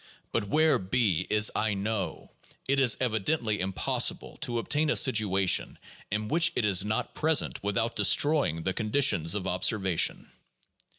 But 0.31 0.45
where 0.47 0.79
b 0.79 1.27
is 1.29 1.51
"I 1.55 1.75
know," 1.75 2.31
it 2.67 2.79
is 2.79 2.97
evidently 2.99 3.59
impossible 3.59 4.37
to 4.37 4.57
obtain 4.57 4.89
a 4.89 4.95
situation 4.95 5.77
in 6.09 6.27
which 6.27 6.51
it 6.55 6.65
is 6.65 6.83
not 6.83 7.13
present 7.13 7.63
without 7.63 7.95
destroying 7.97 8.63
the 8.63 8.73
conditions 8.73 9.35
of 9.35 9.45
observation. 9.45 10.31